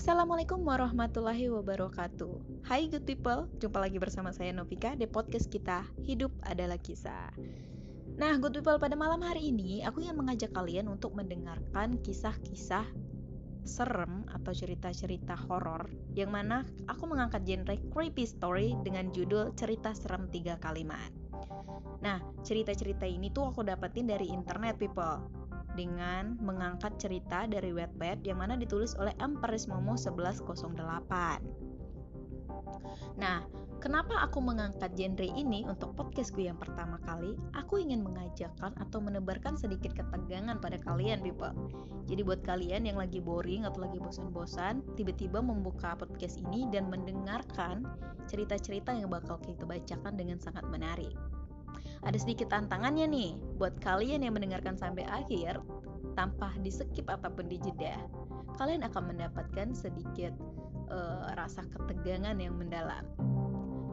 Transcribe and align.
Assalamualaikum 0.00 0.64
warahmatullahi 0.64 1.52
wabarakatuh. 1.52 2.64
Hai 2.64 2.88
good 2.88 3.04
people, 3.04 3.52
jumpa 3.60 3.84
lagi 3.84 4.00
bersama 4.00 4.32
saya 4.32 4.48
Novika 4.48 4.96
di 4.96 5.04
podcast 5.04 5.52
kita 5.52 5.84
Hidup 6.00 6.32
adalah 6.40 6.80
Kisah. 6.80 7.28
Nah 8.16 8.32
good 8.40 8.56
people, 8.56 8.80
pada 8.80 8.96
malam 8.96 9.20
hari 9.20 9.52
ini 9.52 9.84
aku 9.84 10.00
ingin 10.00 10.16
mengajak 10.16 10.56
kalian 10.56 10.88
untuk 10.88 11.12
mendengarkan 11.12 12.00
kisah-kisah 12.00 12.88
serem 13.68 14.24
atau 14.32 14.56
cerita-cerita 14.56 15.36
horor 15.36 15.92
Yang 16.16 16.30
mana 16.32 16.64
aku 16.88 17.04
mengangkat 17.04 17.44
genre 17.44 17.76
creepy 17.92 18.24
story 18.24 18.80
dengan 18.80 19.12
judul 19.12 19.52
cerita 19.52 19.92
serem 19.92 20.32
tiga 20.32 20.56
kalimat. 20.64 21.12
Nah 22.00 22.24
cerita-cerita 22.40 23.04
ini 23.04 23.28
tuh 23.28 23.52
aku 23.52 23.60
dapetin 23.68 24.08
dari 24.08 24.32
internet 24.32 24.80
people 24.80 25.28
dengan 25.80 26.36
mengangkat 26.44 27.00
cerita 27.00 27.48
dari 27.48 27.72
Wattpad 27.72 28.28
yang 28.28 28.44
mana 28.44 28.60
ditulis 28.60 28.92
oleh 29.00 29.16
M. 29.16 29.40
Momo 29.40 29.96
1108. 29.96 31.40
Nah, 33.16 33.40
kenapa 33.80 34.20
aku 34.20 34.44
mengangkat 34.44 34.92
genre 34.92 35.24
ini 35.24 35.64
untuk 35.64 35.96
podcastku 35.96 36.44
yang 36.44 36.60
pertama 36.60 37.00
kali? 37.08 37.32
Aku 37.56 37.80
ingin 37.80 38.04
mengajarkan 38.04 38.76
atau 38.76 39.00
menebarkan 39.00 39.56
sedikit 39.56 39.96
ketegangan 39.96 40.60
pada 40.60 40.76
kalian, 40.84 41.24
people. 41.24 41.56
Jadi 42.04 42.20
buat 42.20 42.44
kalian 42.44 42.84
yang 42.84 43.00
lagi 43.00 43.24
boring 43.24 43.64
atau 43.64 43.80
lagi 43.80 43.96
bosan-bosan, 43.96 44.84
tiba-tiba 45.00 45.40
membuka 45.40 45.96
podcast 45.96 46.36
ini 46.44 46.68
dan 46.68 46.92
mendengarkan 46.92 47.88
cerita-cerita 48.28 48.92
yang 48.92 49.08
bakal 49.08 49.40
kita 49.40 49.64
bacakan 49.64 50.12
dengan 50.12 50.36
sangat 50.36 50.68
menarik. 50.68 51.16
Ada 52.00 52.16
sedikit 52.16 52.48
tantangannya 52.48 53.06
nih 53.08 53.30
buat 53.60 53.76
kalian 53.84 54.24
yang 54.24 54.32
mendengarkan 54.32 54.76
sampai 54.76 55.04
akhir 55.04 55.60
tanpa 56.16 56.52
di 56.64 56.72
skip 56.72 57.06
ataupun 57.06 57.46
di 57.46 57.60
jeda. 57.60 57.96
Kalian 58.56 58.84
akan 58.84 59.14
mendapatkan 59.14 59.72
sedikit 59.76 60.32
uh, 60.88 61.32
rasa 61.36 61.64
ketegangan 61.70 62.36
yang 62.40 62.56
mendalam. 62.56 63.04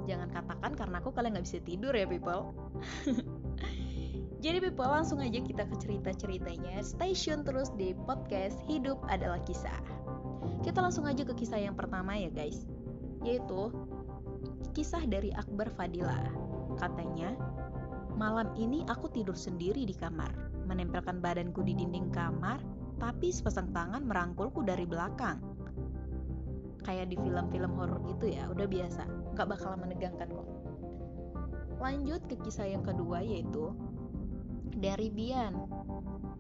Jangan 0.07 0.31
katakan 0.31 0.71
karena 0.79 0.95
aku 1.03 1.11
kalian 1.11 1.35
nggak 1.35 1.45
bisa 1.45 1.59
tidur 1.67 1.91
ya 1.91 2.07
people. 2.07 2.55
Jadi 4.45 4.63
people 4.63 4.87
langsung 4.87 5.19
aja 5.19 5.41
kita 5.43 5.67
ke 5.67 5.75
cerita-ceritanya. 5.81 6.79
Stay 6.85 7.11
tune 7.11 7.43
terus 7.43 7.73
di 7.75 7.91
podcast 8.07 8.55
Hidup 8.69 9.01
adalah 9.11 9.41
Kisah. 9.43 9.81
Kita 10.63 10.79
langsung 10.79 11.09
aja 11.09 11.25
ke 11.25 11.33
kisah 11.33 11.59
yang 11.59 11.73
pertama 11.73 12.15
ya 12.15 12.29
guys. 12.29 12.63
Yaitu 13.25 13.73
kisah 14.77 15.03
dari 15.09 15.33
Akbar 15.33 15.73
Fadila. 15.73 16.21
Katanya, 16.77 17.33
Malam 18.17 18.49
ini 18.57 18.81
aku 18.89 19.13
tidur 19.13 19.37
sendiri 19.37 19.85
di 19.85 19.93
kamar, 19.93 20.33
menempelkan 20.65 21.21
badanku 21.21 21.61
di 21.61 21.77
dinding 21.77 22.09
kamar, 22.09 22.57
tapi 22.97 23.29
sepasang 23.29 23.69
tangan 23.77 24.09
merangkulku 24.09 24.65
dari 24.65 24.89
belakang. 24.89 25.37
Kayak 26.81 27.13
di 27.13 27.17
film-film 27.21 27.77
horor 27.77 28.01
gitu 28.09 28.33
ya, 28.33 28.49
udah 28.49 28.65
biasa, 28.65 29.05
gak 29.37 29.53
bakalan 29.53 29.85
menegangkan 29.85 30.33
kok. 30.33 30.49
Lanjut 31.77 32.25
ke 32.25 32.41
kisah 32.41 32.65
yang 32.65 32.81
kedua 32.81 33.21
yaitu 33.21 33.69
dari 34.81 35.13
Bian. 35.13 35.53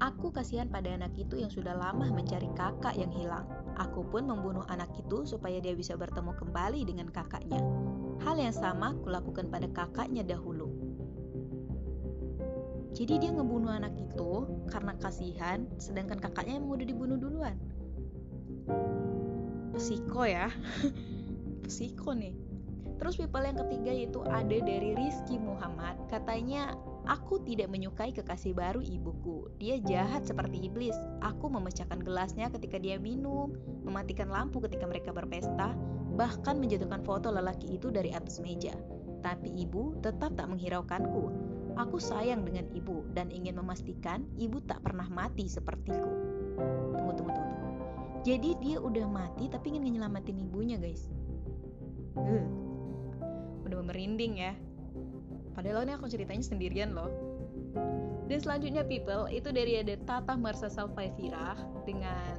Aku 0.01 0.33
kasihan 0.33 0.69
pada 0.69 0.89
anak 0.93 1.13
itu 1.13 1.37
yang 1.37 1.53
sudah 1.53 1.77
lama 1.77 2.09
mencari 2.09 2.49
kakak 2.57 2.97
yang 2.97 3.13
hilang. 3.13 3.45
Aku 3.77 4.01
pun 4.01 4.25
membunuh 4.25 4.65
anak 4.65 4.89
itu 4.97 5.29
supaya 5.29 5.61
dia 5.61 5.77
bisa 5.77 5.93
bertemu 5.93 6.33
kembali 6.37 6.89
dengan 6.89 7.09
kakaknya. 7.13 7.61
Hal 8.25 8.41
yang 8.41 8.53
sama 8.53 8.97
kulakukan 9.05 9.49
pada 9.53 9.69
kakaknya 9.69 10.25
dahulu. 10.25 10.69
Jadi 12.97 13.21
dia 13.21 13.29
ngebunuh 13.29 13.69
anak 13.69 13.93
itu 13.93 14.49
karena 14.73 14.97
kasihan, 14.97 15.69
sedangkan 15.77 16.17
kakaknya 16.17 16.57
emang 16.57 16.81
udah 16.81 16.87
dibunuh 16.89 17.13
duluan. 17.21 17.53
Psiko 19.77 20.25
ya. 20.25 20.49
Psiko 21.69 22.17
nih. 22.17 22.33
Terus 22.97 23.21
people 23.21 23.45
yang 23.45 23.61
ketiga 23.61 23.91
yaitu 23.93 24.25
ada 24.25 24.57
dari 24.57 24.97
Rizky 24.97 25.37
Muhammad. 25.37 26.01
Katanya, 26.09 26.73
aku 27.05 27.37
tidak 27.45 27.69
menyukai 27.69 28.09
kekasih 28.09 28.57
baru 28.57 28.81
ibuku. 28.81 29.45
Dia 29.61 29.77
jahat 29.85 30.25
seperti 30.25 30.65
iblis. 30.65 30.97
Aku 31.21 31.53
memecahkan 31.53 32.01
gelasnya 32.01 32.49
ketika 32.49 32.81
dia 32.81 32.97
minum, 32.97 33.53
mematikan 33.85 34.33
lampu 34.33 34.57
ketika 34.65 34.89
mereka 34.89 35.13
berpesta, 35.13 35.77
bahkan 36.17 36.57
menjatuhkan 36.57 37.05
foto 37.05 37.29
lelaki 37.29 37.77
itu 37.77 37.93
dari 37.93 38.09
atas 38.09 38.41
meja. 38.41 38.73
Tapi 39.21 39.53
ibu 39.53 39.93
tetap 40.01 40.33
tak 40.33 40.49
menghiraukanku 40.49 41.56
Aku 41.77 42.01
sayang 42.01 42.41
dengan 42.41 42.65
ibu 42.73 43.05
dan 43.13 43.29
ingin 43.29 43.61
memastikan 43.61 44.25
ibu 44.33 44.57
tak 44.65 44.81
pernah 44.81 45.05
mati 45.13 45.45
sepertiku. 45.45 46.09
Tunggu, 46.97 47.13
tunggu, 47.13 47.31
tunggu, 47.37 47.53
tunggu. 47.53 47.69
Jadi 48.25 48.49
dia 48.57 48.77
udah 48.81 49.05
mati 49.05 49.45
tapi 49.45 49.77
ingin 49.77 49.95
nyelamatin 49.95 50.41
ibunya, 50.41 50.81
guys. 50.81 51.05
Uh, 52.17 52.43
udah 53.69 53.85
merinding 53.85 54.41
ya. 54.41 54.57
Padahal 55.53 55.85
ini 55.85 55.93
aku 55.93 56.09
ceritanya 56.09 56.41
sendirian 56.41 56.97
loh. 56.97 57.13
Dan 58.25 58.41
selanjutnya 58.41 58.83
people 58.83 59.29
itu 59.29 59.53
dari 59.53 59.79
ada 59.79 59.95
Tata 60.03 60.33
Marsa 60.35 60.67
Salvaivira 60.67 61.55
dengan 61.85 62.35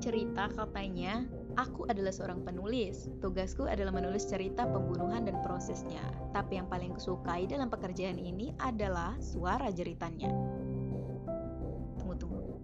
cerita 0.00 0.48
katanya 0.54 1.28
Aku 1.58 1.88
adalah 1.90 2.14
seorang 2.14 2.46
penulis. 2.46 3.10
Tugasku 3.18 3.66
adalah 3.66 3.90
menulis 3.90 4.28
cerita 4.28 4.68
pembunuhan 4.68 5.26
dan 5.26 5.42
prosesnya. 5.42 6.02
Tapi 6.30 6.62
yang 6.62 6.70
paling 6.70 6.94
kusukai 6.94 7.50
dalam 7.50 7.66
pekerjaan 7.66 8.20
ini 8.20 8.54
adalah 8.62 9.18
suara 9.18 9.72
jeritannya. 9.74 10.30
Tunggu, 11.98 12.14
tunggu. 12.14 12.54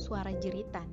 Suara 0.00 0.32
jeritan. 0.40 0.88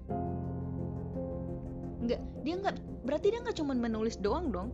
Enggak, 2.00 2.22
dia 2.44 2.56
enggak 2.56 2.75
berarti 3.03 3.28
dia 3.31 3.40
enggak 3.40 3.57
cuma 3.59 3.72
menulis 3.75 4.16
doang 4.19 4.51
dong. 4.51 4.69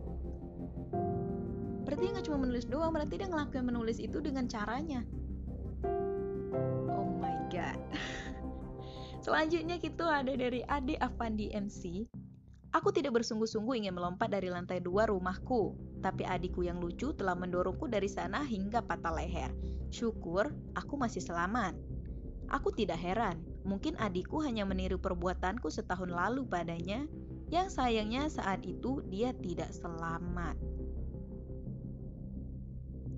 Berarti 1.86 2.02
dia 2.02 2.12
enggak 2.18 2.26
cuma 2.26 2.38
menulis 2.42 2.66
doang, 2.66 2.90
berarti 2.90 3.14
dia 3.14 3.28
ngelakuin 3.30 3.66
menulis 3.66 3.98
itu 4.02 4.18
dengan 4.18 4.50
caranya. 4.50 5.06
Oh 6.90 7.10
my 7.22 7.36
god. 7.50 7.78
Selanjutnya 9.26 9.82
kita 9.82 10.22
ada 10.22 10.38
dari 10.38 10.62
Ade 10.70 10.94
Avandi 11.02 11.50
MC. 11.50 12.06
Aku 12.70 12.94
tidak 12.94 13.18
bersungguh-sungguh 13.18 13.82
ingin 13.82 13.98
melompat 13.98 14.30
dari 14.30 14.46
lantai 14.46 14.78
dua 14.78 15.10
rumahku, 15.10 15.74
tapi 15.98 16.22
adikku 16.22 16.62
yang 16.62 16.78
lucu 16.78 17.10
telah 17.10 17.34
mendorongku 17.34 17.90
dari 17.90 18.06
sana 18.06 18.46
hingga 18.46 18.86
patah 18.86 19.10
leher. 19.10 19.50
Syukur, 19.90 20.54
aku 20.78 20.94
masih 20.94 21.18
selamat. 21.18 21.74
Aku 22.54 22.70
tidak 22.70 23.02
heran, 23.02 23.42
mungkin 23.66 23.98
adikku 23.98 24.38
hanya 24.46 24.62
meniru 24.62 25.02
perbuatanku 25.02 25.74
setahun 25.74 26.06
lalu 26.06 26.46
padanya, 26.46 27.02
yang 27.50 27.66
sayangnya 27.66 28.30
saat 28.30 28.62
itu 28.62 29.02
dia 29.10 29.34
tidak 29.42 29.74
selamat. 29.74 30.54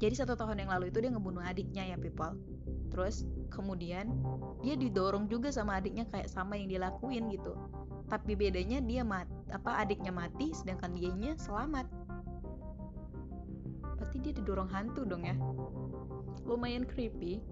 Jadi 0.01 0.15
satu 0.17 0.41
tahun 0.41 0.65
yang 0.65 0.73
lalu 0.73 0.89
itu 0.89 1.05
dia 1.05 1.13
ngebunuh 1.13 1.45
adiknya 1.45 1.85
ya 1.85 2.01
people 2.01 2.33
terus 2.89 3.29
kemudian 3.53 4.11
dia 4.65 4.75
didorong 4.75 5.29
juga 5.29 5.53
sama 5.53 5.79
adiknya 5.79 6.09
kayak 6.09 6.29
sama 6.29 6.57
yang 6.57 6.69
dilakuin 6.69 7.29
gitu 7.33 7.55
tapi 8.09 8.33
bedanya 8.35 8.81
dia 8.81 9.05
mat 9.05 9.29
apa 9.53 9.85
adiknya 9.85 10.13
mati 10.13 10.53
sedangkan 10.57 10.97
dianya 10.97 11.37
selamat 11.37 11.87
berarti 13.99 14.17
dia 14.25 14.33
didorong 14.33 14.71
hantu 14.73 15.05
dong 15.05 15.29
ya 15.29 15.37
lumayan 16.49 16.89
creepy 16.89 17.45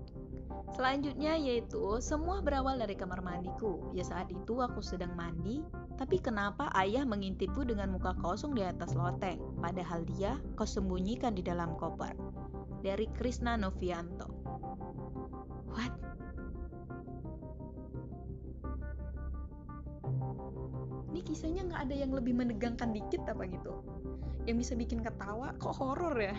Selanjutnya 0.74 1.38
yaitu 1.38 2.02
semua 2.02 2.42
berawal 2.42 2.76
dari 2.76 2.98
kamar 2.98 3.22
mandiku. 3.22 3.80
Ya 3.94 4.02
saat 4.02 4.28
itu 4.28 4.60
aku 4.60 4.82
sedang 4.82 5.14
mandi, 5.14 5.62
tapi 5.96 6.18
kenapa 6.18 6.68
ayah 6.76 7.06
mengintipku 7.06 7.62
dengan 7.64 7.94
muka 7.94 8.12
kosong 8.18 8.52
di 8.52 8.66
atas 8.66 8.92
loteng, 8.92 9.40
padahal 9.62 10.02
dia 10.04 10.36
kau 10.58 10.68
sembunyikan 10.68 11.32
di 11.32 11.40
dalam 11.46 11.78
koper. 11.78 12.12
Dari 12.82 13.08
Krishna 13.14 13.56
Novianto. 13.56 14.35
Kisahnya 21.26 21.66
nggak 21.66 21.90
ada 21.90 21.94
yang 21.98 22.14
lebih 22.14 22.32
menegangkan 22.38 22.94
dikit 22.94 23.26
apa 23.26 23.50
gitu? 23.50 23.82
Yang 24.46 24.56
bisa 24.62 24.72
bikin 24.78 25.02
ketawa 25.02 25.50
kok 25.58 25.74
horor 25.74 26.14
ya? 26.14 26.34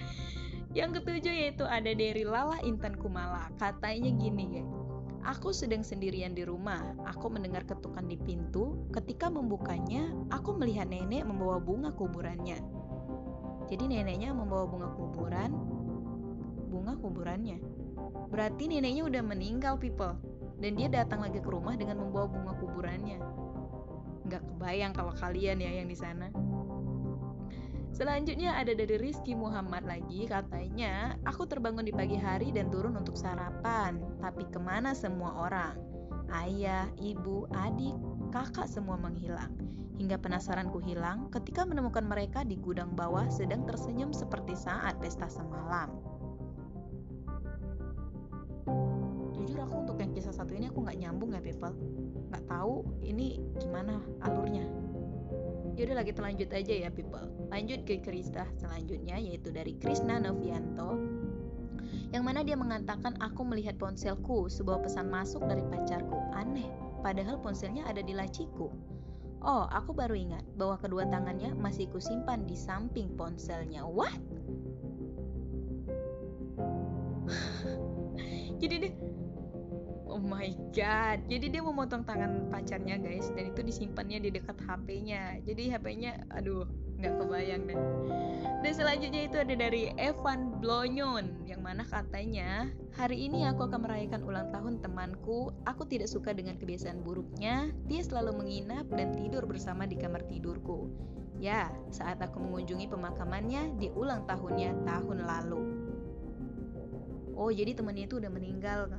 yang 0.78 0.96
ketujuh 0.96 1.32
yaitu 1.32 1.68
ada 1.68 1.92
dari 1.92 2.24
Lala 2.24 2.56
Intan 2.64 2.96
Kumala. 2.96 3.52
Katanya 3.60 4.08
gini 4.16 4.60
ya. 4.60 4.64
Aku 5.28 5.52
sedang 5.52 5.84
sendirian 5.84 6.32
di 6.32 6.48
rumah. 6.48 6.80
Aku 7.04 7.28
mendengar 7.28 7.68
ketukan 7.68 8.08
di 8.08 8.16
pintu. 8.16 8.88
Ketika 8.96 9.28
membukanya, 9.28 10.08
aku 10.32 10.56
melihat 10.56 10.88
nenek 10.88 11.28
membawa 11.28 11.60
bunga 11.60 11.92
kuburannya. 11.92 12.56
Jadi 13.68 13.84
neneknya 13.84 14.32
membawa 14.32 14.64
bunga 14.64 14.88
kuburan, 14.96 15.52
bunga 16.72 16.96
kuburannya. 16.96 17.60
Berarti 18.32 18.72
neneknya 18.72 19.04
udah 19.04 19.20
meninggal 19.20 19.76
people. 19.76 20.16
Dan 20.58 20.74
dia 20.74 20.88
datang 20.90 21.22
lagi 21.22 21.38
ke 21.38 21.50
rumah 21.50 21.76
dengan 21.76 22.00
membawa 22.00 22.26
bunga 22.32 22.52
kuburannya. 22.56 23.18
Nggak 24.28 24.44
kebayang 24.44 24.92
kalau 24.92 25.16
kalian 25.16 25.58
ya 25.64 25.72
yang 25.80 25.88
di 25.88 25.96
sana. 25.96 26.28
Selanjutnya 27.96 28.54
ada 28.54 28.76
dari 28.76 28.94
Rizky 28.94 29.34
Muhammad 29.34 29.82
lagi 29.82 30.28
katanya 30.28 31.18
Aku 31.26 31.50
terbangun 31.50 31.82
di 31.82 31.90
pagi 31.90 32.14
hari 32.14 32.54
dan 32.54 32.70
turun 32.70 32.94
untuk 32.94 33.18
sarapan 33.18 33.98
Tapi 34.22 34.46
ke 34.54 34.60
mana 34.62 34.94
semua 34.94 35.34
orang? 35.34 35.74
Ayah, 36.28 36.86
ibu, 37.00 37.48
adik, 37.56 37.96
kakak 38.28 38.68
semua 38.68 39.00
menghilang. 39.00 39.50
Hingga 39.96 40.20
penasaranku 40.20 40.78
hilang 40.84 41.32
ketika 41.32 41.64
menemukan 41.64 42.04
mereka 42.04 42.44
di 42.44 42.54
gudang 42.60 42.92
bawah 42.94 43.26
sedang 43.32 43.64
tersenyum 43.64 44.12
seperti 44.12 44.54
saat 44.54 45.00
pesta 45.00 45.26
semalam. 45.26 45.90
Jujur 49.34 49.58
aku 49.58 49.74
untuk 49.88 49.96
yang 49.98 50.07
kisah 50.18 50.34
satu 50.34 50.58
ini 50.58 50.66
aku 50.66 50.82
nggak 50.82 50.98
nyambung 50.98 51.30
ya 51.30 51.38
people. 51.38 51.70
Nggak 52.34 52.44
tahu 52.50 52.82
ini 53.06 53.38
gimana 53.62 54.02
alurnya. 54.26 54.66
Yaudah 55.78 56.02
kita 56.02 56.20
lanjut 56.26 56.50
aja 56.50 56.74
ya 56.74 56.90
people. 56.90 57.22
Lanjut 57.54 57.86
ke 57.86 58.02
kisah 58.02 58.50
selanjutnya 58.58 59.14
yaitu 59.22 59.54
dari 59.54 59.78
Krishna 59.78 60.18
Novianto 60.18 60.98
yang 62.08 62.24
mana 62.24 62.40
dia 62.40 62.56
mengatakan 62.56 63.20
aku 63.20 63.44
melihat 63.44 63.76
ponselku, 63.76 64.48
sebuah 64.48 64.80
pesan 64.80 65.12
masuk 65.12 65.44
dari 65.44 65.60
pacarku. 65.68 66.16
Aneh, 66.32 66.66
padahal 67.04 67.36
ponselnya 67.38 67.84
ada 67.84 68.00
di 68.00 68.16
laciku. 68.16 68.72
Oh, 69.38 69.68
aku 69.70 69.94
baru 69.94 70.16
ingat 70.18 70.42
bahwa 70.58 70.80
kedua 70.80 71.06
tangannya 71.06 71.54
masih 71.54 71.86
kusimpan 71.92 72.48
di 72.48 72.56
samping 72.56 73.12
ponselnya. 73.14 73.84
What? 73.86 74.18
Jadi 78.60 78.74
dia 78.82 78.92
Oh 80.08 80.16
my 80.16 80.48
god. 80.72 81.20
Jadi 81.28 81.52
dia 81.52 81.60
memotong 81.60 82.00
tangan 82.08 82.48
pacarnya, 82.48 82.96
guys, 82.96 83.28
dan 83.36 83.52
itu 83.52 83.60
disimpannya 83.60 84.24
di 84.24 84.30
dekat 84.32 84.56
HP-nya. 84.64 85.44
Jadi 85.44 85.68
HP-nya 85.68 86.24
aduh, 86.32 86.64
nggak 86.96 87.14
kebayang 87.20 87.62
deh. 87.68 87.78
Dan 88.64 88.72
selanjutnya 88.72 89.28
itu 89.28 89.36
ada 89.36 89.54
dari 89.54 89.92
Evan 90.00 90.58
Blonyon 90.58 91.46
yang 91.46 91.60
mana 91.62 91.84
katanya 91.86 92.72
hari 92.96 93.28
ini 93.28 93.46
aku 93.46 93.68
akan 93.68 93.84
merayakan 93.84 94.24
ulang 94.24 94.48
tahun 94.48 94.80
temanku. 94.80 95.52
Aku 95.68 95.84
tidak 95.84 96.08
suka 96.08 96.32
dengan 96.32 96.56
kebiasaan 96.56 97.04
buruknya. 97.04 97.70
Dia 97.86 98.00
selalu 98.00 98.42
menginap 98.42 98.88
dan 98.90 99.12
tidur 99.14 99.44
bersama 99.44 99.84
di 99.84 99.94
kamar 99.94 100.24
tidurku. 100.26 100.90
Ya, 101.38 101.70
saat 101.94 102.18
aku 102.18 102.42
mengunjungi 102.42 102.90
pemakamannya 102.90 103.78
di 103.78 103.94
ulang 103.94 104.26
tahunnya 104.26 104.74
tahun 104.82 105.22
lalu. 105.22 105.62
Oh, 107.38 107.54
jadi 107.54 107.70
temannya 107.78 108.10
itu 108.10 108.18
udah 108.18 108.32
meninggal 108.34 108.98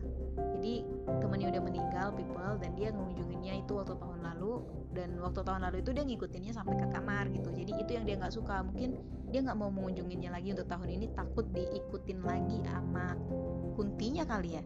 jadi 0.59 0.83
temennya 1.23 1.47
udah 1.55 1.63
meninggal 1.63 2.07
people 2.19 2.51
dan 2.59 2.71
dia 2.75 2.91
ngunjunginnya 2.91 3.63
itu 3.63 3.71
waktu 3.79 3.95
tahun 3.95 4.19
lalu 4.27 4.59
dan 4.91 5.15
waktu 5.23 5.39
tahun 5.45 5.61
lalu 5.69 5.85
itu 5.85 5.91
dia 5.95 6.03
ngikutinnya 6.03 6.51
sampai 6.51 6.75
ke 6.75 6.87
kamar 6.91 7.31
gitu. 7.31 7.49
Jadi 7.53 7.71
itu 7.79 7.91
yang 7.95 8.03
dia 8.03 8.15
nggak 8.19 8.35
suka. 8.35 8.65
Mungkin 8.67 8.99
dia 9.31 9.39
nggak 9.45 9.55
mau 9.55 9.71
mengunjunginya 9.71 10.35
lagi 10.35 10.51
untuk 10.51 10.67
tahun 10.67 10.89
ini 10.89 11.05
takut 11.15 11.47
diikutin 11.55 12.19
lagi 12.25 12.57
sama 12.65 13.15
kuntinya 13.79 14.27
kali 14.27 14.59
ya. 14.59 14.63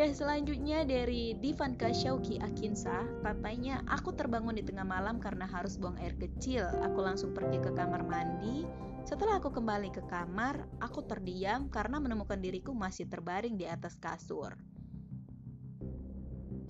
Dan 0.00 0.16
selanjutnya 0.16 0.86
dari 0.86 1.36
Divanka 1.36 1.92
Shauki 1.92 2.40
Akinsa, 2.40 3.04
katanya 3.20 3.84
aku 3.84 4.14
terbangun 4.16 4.56
di 4.56 4.64
tengah 4.64 4.86
malam 4.86 5.20
karena 5.20 5.44
harus 5.44 5.76
buang 5.76 5.98
air 6.00 6.16
kecil. 6.16 6.64
Aku 6.84 7.04
langsung 7.04 7.36
pergi 7.36 7.60
ke 7.60 7.74
kamar 7.74 8.06
mandi, 8.06 8.64
setelah 9.10 9.42
aku 9.42 9.50
kembali 9.50 9.90
ke 9.90 10.06
kamar, 10.06 10.70
aku 10.78 11.02
terdiam 11.02 11.66
karena 11.66 11.98
menemukan 11.98 12.38
diriku 12.38 12.70
masih 12.70 13.10
terbaring 13.10 13.58
di 13.58 13.66
atas 13.66 13.98
kasur. 13.98 14.54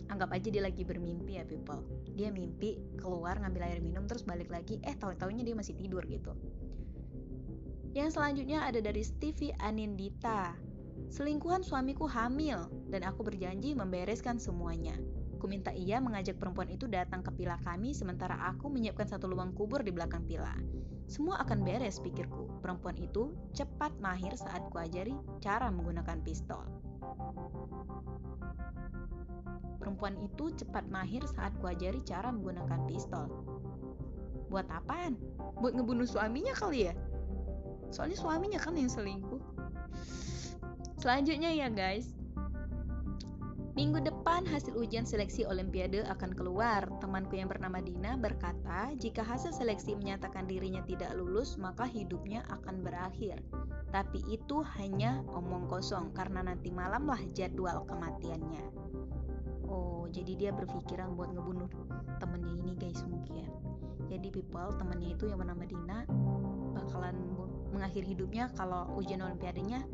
Anggap 0.08 0.32
aja 0.32 0.48
dia 0.48 0.64
lagi 0.64 0.80
bermimpi 0.80 1.36
ya 1.36 1.44
people. 1.44 1.84
Dia 2.16 2.32
mimpi 2.32 2.80
keluar 2.96 3.36
ngambil 3.44 3.68
air 3.68 3.84
minum 3.84 4.08
terus 4.08 4.24
balik 4.24 4.48
lagi, 4.48 4.80
eh 4.88 4.96
tahu-taunya 4.96 5.44
dia 5.44 5.52
masih 5.52 5.76
tidur 5.76 6.00
gitu. 6.08 6.32
Yang 7.92 8.16
selanjutnya 8.16 8.64
ada 8.64 8.80
dari 8.80 9.04
Stevie 9.04 9.52
Anindita. 9.60 10.56
Selingkuhan 11.12 11.60
suamiku 11.60 12.08
hamil 12.08 12.72
dan 12.88 13.04
aku 13.04 13.20
berjanji 13.20 13.76
membereskan 13.76 14.40
semuanya. 14.40 14.96
Ku 15.40 15.48
minta 15.48 15.72
ia 15.72 15.96
mengajak 16.04 16.36
perempuan 16.36 16.68
itu 16.68 16.84
datang 16.84 17.24
ke 17.24 17.32
pila 17.32 17.56
kami 17.64 17.96
sementara 17.96 18.36
aku 18.52 18.68
menyiapkan 18.68 19.08
satu 19.08 19.24
lubang 19.24 19.56
kubur 19.56 19.80
di 19.80 19.88
belakang 19.88 20.28
pila. 20.28 20.52
Semua 21.08 21.40
akan 21.40 21.64
beres 21.64 21.96
pikirku. 21.96 22.60
Perempuan 22.60 23.00
itu 23.00 23.32
cepat 23.56 23.96
mahir 24.04 24.36
saat 24.36 24.60
kuajari 24.68 25.16
cara 25.40 25.72
menggunakan 25.72 26.20
pistol. 26.20 26.60
Perempuan 29.80 30.20
itu 30.20 30.52
cepat 30.60 30.84
mahir 30.92 31.24
saat 31.24 31.56
kuajari 31.56 32.04
cara 32.04 32.28
menggunakan 32.28 32.84
pistol. 32.84 33.32
Buat 34.52 34.68
apaan? 34.68 35.16
Buat 35.56 35.72
ngebunuh 35.72 36.04
suaminya 36.04 36.52
kali 36.52 36.92
ya? 36.92 36.94
Soalnya 37.88 38.20
suaminya 38.20 38.60
kan 38.60 38.76
yang 38.76 38.92
selingkuh. 38.92 39.40
Selanjutnya 41.00 41.48
ya 41.48 41.72
guys, 41.72 42.12
Minggu 43.80 44.02
depan 44.02 44.09
hasil 44.28 44.76
ujian 44.76 45.08
seleksi 45.08 45.48
Olimpiade 45.48 46.04
akan 46.04 46.36
keluar. 46.36 46.84
Temanku 47.00 47.40
yang 47.40 47.48
bernama 47.48 47.80
Dina 47.80 48.20
berkata, 48.20 48.92
jika 49.00 49.24
hasil 49.24 49.56
seleksi 49.56 49.96
menyatakan 49.96 50.44
dirinya 50.44 50.84
tidak 50.84 51.16
lulus, 51.16 51.56
maka 51.56 51.88
hidupnya 51.88 52.44
akan 52.52 52.84
berakhir. 52.84 53.40
Tapi 53.88 54.20
itu 54.28 54.60
hanya 54.76 55.24
omong 55.32 55.66
kosong 55.72 56.12
karena 56.12 56.44
nanti 56.44 56.68
malamlah 56.68 57.18
jadwal 57.32 57.88
kematiannya. 57.88 58.64
Oh, 59.70 60.04
jadi 60.12 60.36
dia 60.36 60.50
berpikiran 60.52 61.16
buat 61.16 61.32
ngebunuh 61.32 61.70
temennya 62.20 62.54
ini 62.60 62.72
guys 62.76 63.00
mungkin. 63.08 63.48
Jadi 64.10 64.28
people, 64.28 64.74
temennya 64.76 65.14
itu 65.14 65.30
yang 65.30 65.38
bernama 65.38 65.64
Dina 65.64 66.04
bakalan 66.74 67.16
mengakhiri 67.70 68.12
hidupnya 68.18 68.50
kalau 68.58 68.90
ujian 68.98 69.22
olimpiadenya 69.22 69.86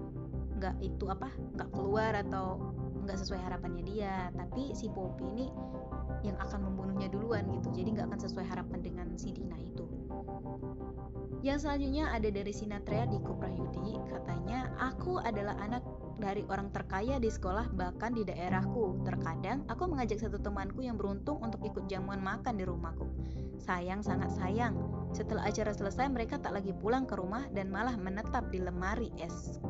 nggak 0.56 0.80
itu 0.80 1.04
apa 1.12 1.28
nggak 1.52 1.68
keluar 1.68 2.16
atau 2.16 2.72
nggak 3.06 3.22
sesuai 3.22 3.38
harapannya 3.38 3.86
dia 3.86 4.34
tapi 4.34 4.74
si 4.74 4.90
Poppy 4.90 5.24
ini 5.30 5.46
yang 6.26 6.36
akan 6.42 6.66
membunuhnya 6.66 7.06
duluan 7.06 7.46
gitu. 7.54 7.70
Jadi 7.70 7.88
nggak 7.94 8.10
akan 8.10 8.20
sesuai 8.20 8.46
harapan 8.50 8.78
dengan 8.82 9.06
si 9.14 9.30
Dina 9.30 9.54
itu. 9.62 9.86
Yang 11.46 11.68
selanjutnya 11.68 12.10
ada 12.10 12.26
dari 12.26 12.50
Sinatria 12.50 13.06
di 13.06 13.22
Kuprayudi 13.22 14.02
katanya 14.10 14.66
aku 14.82 15.22
adalah 15.22 15.54
anak 15.62 15.86
dari 16.16 16.42
orang 16.48 16.72
terkaya 16.72 17.20
di 17.20 17.30
sekolah 17.30 17.70
bahkan 17.76 18.16
di 18.16 18.26
daerahku. 18.26 19.04
Terkadang 19.06 19.62
aku 19.70 19.86
mengajak 19.86 20.18
satu 20.18 20.42
temanku 20.42 20.82
yang 20.82 20.98
beruntung 20.98 21.38
untuk 21.44 21.62
ikut 21.62 21.86
jamuan 21.86 22.18
makan 22.18 22.58
di 22.58 22.64
rumahku. 22.66 23.06
Sayang 23.62 24.02
sangat 24.02 24.34
sayang. 24.34 24.74
Setelah 25.14 25.46
acara 25.46 25.70
selesai 25.70 26.10
mereka 26.10 26.40
tak 26.40 26.56
lagi 26.56 26.74
pulang 26.74 27.06
ke 27.06 27.14
rumah 27.14 27.46
dan 27.54 27.70
malah 27.70 27.94
menetap 27.94 28.50
di 28.50 28.58
lemari 28.58 29.12
es 29.20 29.62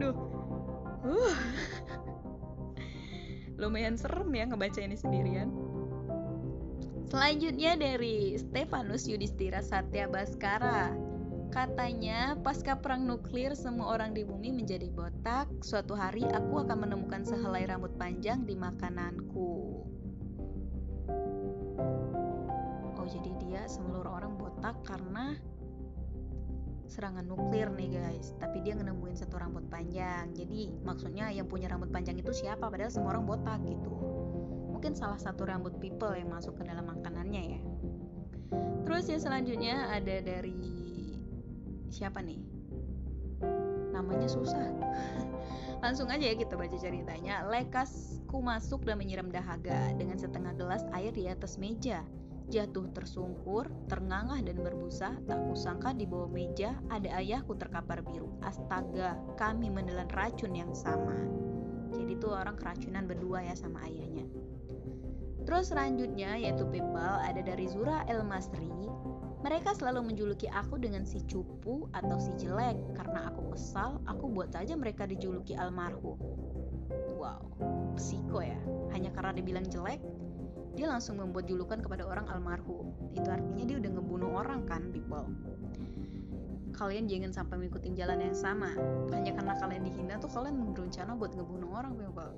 Duh. 0.00 0.16
Uh. 1.04 1.36
Lumayan 3.60 4.00
serem 4.00 4.32
ya 4.32 4.48
ngebaca 4.48 4.80
ini 4.80 4.96
sendirian. 4.96 5.52
Selanjutnya 7.12 7.76
dari 7.76 8.32
Stefanus 8.40 9.04
Yudhistira 9.04 9.60
Satya 9.60 10.08
Baskara. 10.08 10.96
Katanya, 11.50 12.38
pasca 12.38 12.78
perang 12.78 13.04
nuklir 13.04 13.58
semua 13.58 13.98
orang 13.98 14.14
di 14.14 14.22
bumi 14.22 14.54
menjadi 14.54 14.86
botak. 14.88 15.50
Suatu 15.66 15.98
hari 15.98 16.22
aku 16.22 16.62
akan 16.62 16.86
menemukan 16.86 17.26
sehelai 17.26 17.66
rambut 17.66 17.90
panjang 17.98 18.46
di 18.46 18.54
makananku. 18.54 19.82
Oh, 22.96 23.06
jadi 23.10 23.34
dia 23.42 23.66
seluruh 23.66 24.22
orang 24.22 24.38
botak 24.38 24.78
karena 24.86 25.34
serangan 26.90 27.22
nuklir 27.22 27.70
nih 27.70 27.94
guys. 27.94 28.34
Tapi 28.42 28.66
dia 28.66 28.74
nemuin 28.74 29.16
satu 29.16 29.38
rambut 29.38 29.64
panjang. 29.70 30.34
Jadi 30.34 30.74
maksudnya 30.82 31.30
yang 31.30 31.46
punya 31.46 31.70
rambut 31.70 31.88
panjang 31.94 32.18
itu 32.18 32.34
siapa? 32.34 32.66
Padahal 32.66 32.90
semua 32.90 33.14
orang 33.14 33.24
botak 33.24 33.62
gitu. 33.62 33.94
Mungkin 34.74 34.98
salah 34.98 35.16
satu 35.16 35.46
rambut 35.46 35.78
people 35.78 36.10
yang 36.12 36.28
masuk 36.28 36.58
ke 36.58 36.66
dalam 36.66 36.90
makanannya 36.90 37.42
ya. 37.56 37.60
Terus 38.82 39.06
yang 39.06 39.22
selanjutnya 39.22 39.86
ada 39.94 40.18
dari 40.18 40.58
siapa 41.94 42.18
nih? 42.18 42.42
Namanya 43.94 44.26
susah. 44.26 44.74
Langsung 45.84 46.10
aja 46.10 46.26
ya 46.26 46.34
kita 46.34 46.58
baca 46.58 46.74
ceritanya. 46.74 47.46
Lekasku 47.46 48.42
masuk 48.42 48.82
dan 48.82 48.98
menyiram 48.98 49.30
dahaga 49.30 49.94
dengan 49.94 50.18
setengah 50.18 50.58
gelas 50.58 50.82
air 50.92 51.14
di 51.14 51.30
atas 51.30 51.54
meja 51.56 52.02
Jatuh 52.50 52.90
tersungkur, 52.90 53.70
terngangah 53.86 54.42
dan 54.42 54.58
berbusa, 54.58 55.14
tak 55.22 55.38
kusangka 55.46 55.94
di 55.94 56.02
bawah 56.02 56.26
meja 56.26 56.74
ada 56.90 57.22
ayahku 57.22 57.54
terkapar 57.54 58.02
biru. 58.02 58.26
Astaga, 58.42 59.14
kami 59.38 59.70
menelan 59.70 60.10
racun 60.10 60.58
yang 60.58 60.74
sama. 60.74 61.14
Jadi 61.94 62.18
tuh 62.18 62.34
orang 62.34 62.58
keracunan 62.58 63.06
berdua 63.06 63.46
ya 63.46 63.54
sama 63.54 63.86
ayahnya. 63.86 64.26
Terus 65.46 65.70
selanjutnya 65.70 66.42
yaitu 66.42 66.66
people 66.74 66.98
ada 66.98 67.38
dari 67.38 67.70
Zura 67.70 68.02
El 68.10 68.26
Masri. 68.26 68.66
Mereka 69.46 69.72
selalu 69.78 70.12
menjuluki 70.12 70.50
aku 70.50 70.76
dengan 70.76 71.06
si 71.06 71.22
cupu 71.24 71.86
atau 71.94 72.18
si 72.18 72.34
jelek 72.34 72.76
karena 72.98 73.30
aku 73.30 73.54
kesal, 73.54 74.02
aku 74.10 74.26
buat 74.26 74.50
saja 74.52 74.74
mereka 74.74 75.06
dijuluki 75.06 75.54
almarhum. 75.54 76.18
Wow, 77.14 77.46
psiko 77.96 78.44
ya. 78.44 78.58
Hanya 78.92 79.08
karena 79.16 79.32
dibilang 79.32 79.64
jelek, 79.64 80.02
dia 80.78 80.86
langsung 80.86 81.18
membuat 81.18 81.50
julukan 81.50 81.82
kepada 81.82 82.06
orang 82.06 82.30
almarhum. 82.30 82.94
Itu 83.14 83.26
artinya 83.26 83.64
dia 83.66 83.76
udah 83.82 83.90
ngebunuh 83.98 84.30
orang 84.38 84.62
kan 84.70 84.90
people? 84.94 85.26
Kalian 86.70 87.10
jangan 87.10 87.34
sampai 87.34 87.60
mengikuti 87.60 87.92
jalan 87.92 88.22
yang 88.22 88.36
sama. 88.36 88.72
Hanya 89.10 89.34
karena 89.34 89.54
kalian 89.58 89.82
dihina 89.84 90.14
tuh 90.22 90.30
kalian 90.30 90.72
berencana 90.72 91.18
buat 91.18 91.34
ngebunuh 91.34 91.70
orang 91.74 91.98
people. 91.98 92.30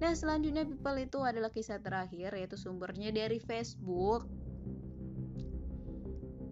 Nah 0.00 0.12
selanjutnya 0.16 0.64
people 0.64 0.96
itu 0.96 1.18
adalah 1.20 1.52
kisah 1.52 1.82
terakhir 1.82 2.32
yaitu 2.32 2.56
sumbernya 2.56 3.12
dari 3.12 3.36
Facebook. 3.42 4.24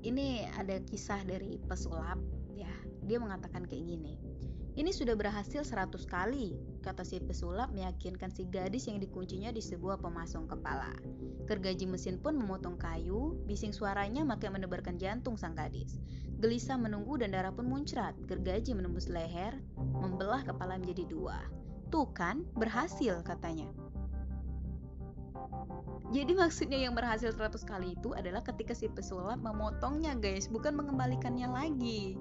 Ini 0.05 0.53
ada 0.59 0.83
kisah 0.85 1.25
dari 1.25 1.57
pesulap 1.65 2.21
ya. 2.53 2.71
Dia 3.09 3.17
mengatakan 3.17 3.65
kayak 3.65 3.85
gini 3.89 4.38
ini 4.79 4.95
sudah 4.95 5.19
berhasil 5.19 5.67
100 5.67 6.07
kali, 6.07 6.55
kata 6.87 7.03
si 7.03 7.19
pesulap 7.19 7.75
meyakinkan 7.75 8.31
si 8.31 8.47
gadis 8.47 8.87
yang 8.87 9.03
dikuncinya 9.03 9.51
di 9.51 9.59
sebuah 9.59 9.99
pemasong 9.99 10.47
kepala. 10.47 10.95
Gergaji 11.51 11.91
mesin 11.91 12.23
pun 12.23 12.39
memotong 12.39 12.79
kayu, 12.79 13.35
bising 13.51 13.75
suaranya 13.75 14.23
makin 14.23 14.55
menebarkan 14.55 14.95
jantung 14.95 15.35
sang 15.35 15.59
gadis. 15.59 15.99
Gelisah 16.39 16.79
menunggu 16.79 17.19
dan 17.19 17.35
darah 17.35 17.51
pun 17.51 17.67
muncrat, 17.67 18.15
gergaji 18.31 18.71
menembus 18.71 19.11
leher, 19.11 19.59
membelah 19.99 20.47
kepala 20.47 20.79
menjadi 20.79 21.11
dua. 21.11 21.43
Tuh 21.91 22.07
kan, 22.15 22.47
berhasil 22.55 23.19
katanya. 23.27 23.67
Jadi 26.15 26.39
maksudnya 26.39 26.79
yang 26.79 26.95
berhasil 26.95 27.35
100 27.35 27.67
kali 27.67 27.99
itu 27.99 28.15
adalah 28.15 28.47
ketika 28.47 28.79
si 28.79 28.87
pesulap 28.87 29.43
memotongnya 29.43 30.15
guys, 30.15 30.47
bukan 30.47 30.79
mengembalikannya 30.79 31.51
lagi. 31.51 32.15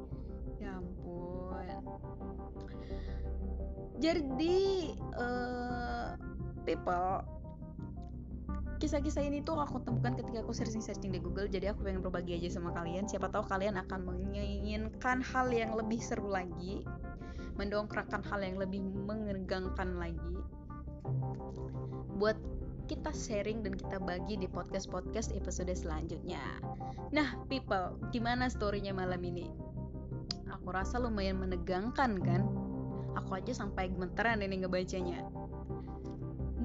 Jadi 3.97 4.57
uh, 5.17 6.17
people 6.63 7.25
kisah-kisah 8.77 9.25
ini 9.25 9.41
tuh 9.41 9.57
aku 9.57 9.81
temukan 9.81 10.13
ketika 10.13 10.45
aku 10.45 10.53
searching-searching 10.53 11.09
di 11.09 11.17
Google. 11.17 11.49
Jadi 11.49 11.73
aku 11.73 11.81
pengen 11.81 12.05
berbagi 12.05 12.37
aja 12.37 12.61
sama 12.61 12.69
kalian. 12.77 13.09
Siapa 13.09 13.33
tahu 13.33 13.49
kalian 13.49 13.73
akan 13.81 14.05
menginginkan 14.05 15.25
hal 15.25 15.49
yang 15.49 15.73
lebih 15.73 15.97
seru 15.97 16.29
lagi 16.29 16.85
mendongkrakkan 17.57 18.21
hal 18.21 18.45
yang 18.45 18.61
lebih 18.61 18.85
menegangkan 18.85 19.97
lagi 19.97 20.37
buat 22.21 22.37
kita 22.85 23.11
sharing 23.11 23.65
dan 23.65 23.75
kita 23.75 23.97
bagi 23.99 24.39
di 24.39 24.47
podcast-podcast 24.47 25.33
episode 25.35 25.73
selanjutnya. 25.73 26.39
Nah 27.11 27.35
people 27.51 27.97
gimana 28.13 28.47
storynya 28.47 28.93
malam 28.95 29.19
ini? 29.25 29.49
Aku 30.53 30.71
rasa 30.71 31.01
lumayan 31.01 31.41
menegangkan 31.41 32.21
kan 32.23 32.41
Aku 33.17 33.33
aja 33.33 33.53
sampai 33.53 33.89
gemeteran 33.89 34.45
ini 34.45 34.61
ngebacanya. 34.61 35.25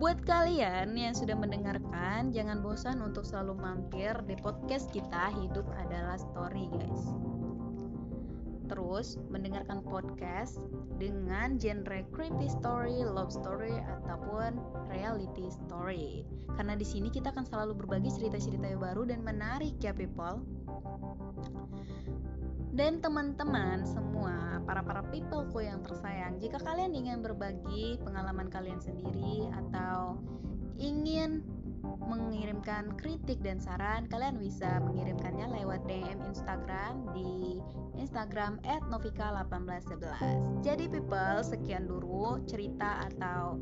Buat 0.02 0.26
kalian 0.26 0.99
yang 0.99 1.14
sudah 1.14 1.38
mendengarkan, 1.38 2.35
jangan 2.35 2.59
bosan 2.59 3.00
untuk 3.00 3.23
selalu 3.23 3.54
mampir 3.54 4.12
di 4.26 4.35
podcast 4.35 4.90
kita 4.90 5.30
Hidup 5.30 5.64
adalah 5.78 6.18
Story, 6.18 6.66
guys. 6.75 7.02
Terus 8.66 9.21
mendengarkan 9.30 9.85
podcast 9.85 10.59
dengan 10.97 11.61
genre 11.61 12.02
creepy 12.11 12.49
story, 12.50 13.04
love 13.04 13.30
story 13.30 13.78
ataupun 13.78 14.59
reality 14.90 15.47
story. 15.52 16.25
Karena 16.56 16.75
di 16.75 16.88
sini 16.88 17.12
kita 17.12 17.30
akan 17.30 17.44
selalu 17.47 17.85
berbagi 17.85 18.11
cerita-cerita 18.11 18.75
yang 18.75 18.80
baru 18.80 19.06
dan 19.06 19.21
menarik 19.23 19.76
ya 19.78 19.94
people. 19.94 20.40
Dan 22.73 23.05
teman-teman 23.05 23.85
semua, 23.85 24.57
para-para 24.64 25.05
peopleku 25.12 25.61
yang 25.61 25.85
tersayang, 25.85 26.41
jika 26.41 26.57
kalian 26.57 26.97
ingin 26.97 27.21
berbagi 27.21 28.00
pengalaman 28.00 28.49
kalian 28.49 28.81
sendiri 28.81 29.45
atau 29.52 30.17
ingin 30.81 31.45
mengirimkan 31.83 32.97
kritik 32.97 33.45
dan 33.45 33.61
saran, 33.61 34.09
kalian 34.09 34.41
bisa 34.41 34.81
mengirimkannya 34.81 35.52
lewat 35.52 35.85
DM 35.85 36.25
Instagram 36.25 37.12
di 37.12 37.61
Instagram 38.00 38.57
@novika1811. 38.88 40.64
Jadi 40.64 40.88
people, 40.88 41.45
sekian 41.45 41.85
dulu 41.85 42.41
cerita 42.49 43.05
atau 43.05 43.61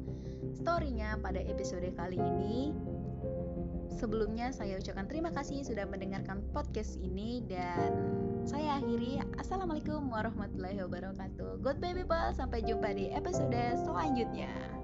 storynya 0.54 1.18
pada 1.18 1.42
episode 1.42 1.90
kali 1.98 2.20
ini. 2.20 2.70
Sebelumnya 3.90 4.54
saya 4.54 4.78
ucapkan 4.78 5.10
terima 5.10 5.34
kasih 5.34 5.66
sudah 5.66 5.84
mendengarkan 5.84 6.40
podcast 6.54 6.96
ini 7.02 7.42
dan 7.44 8.19
saya 8.48 8.80
akhiri. 8.80 9.20
Assalamualaikum 9.36 10.08
warahmatullahi 10.08 10.80
wabarakatuh. 10.80 11.60
Goodbye 11.60 11.92
people, 11.92 12.32
sampai 12.32 12.64
jumpa 12.64 12.96
di 12.96 13.12
episode 13.12 13.60
selanjutnya. 13.84 14.79